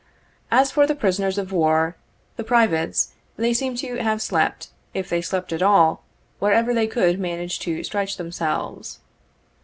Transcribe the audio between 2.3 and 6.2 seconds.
the privates, they seem to have slept, if they slept at all,